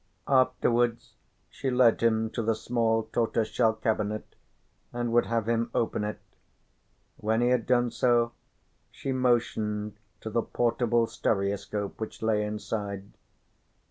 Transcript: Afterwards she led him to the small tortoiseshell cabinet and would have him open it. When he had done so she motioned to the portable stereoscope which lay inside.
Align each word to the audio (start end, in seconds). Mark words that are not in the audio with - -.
Afterwards 0.27 1.13
she 1.47 1.69
led 1.69 2.01
him 2.01 2.31
to 2.31 2.41
the 2.41 2.55
small 2.55 3.03
tortoiseshell 3.13 3.73
cabinet 3.73 4.33
and 4.91 5.13
would 5.13 5.27
have 5.27 5.47
him 5.47 5.69
open 5.75 6.03
it. 6.03 6.19
When 7.17 7.39
he 7.39 7.49
had 7.49 7.67
done 7.67 7.91
so 7.91 8.31
she 8.89 9.11
motioned 9.11 9.99
to 10.21 10.31
the 10.31 10.41
portable 10.41 11.05
stereoscope 11.05 11.99
which 12.01 12.23
lay 12.23 12.43
inside. 12.43 13.11